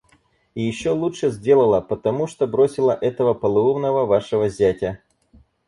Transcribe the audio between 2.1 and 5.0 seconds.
что бросила этого полоумного вашего зятя.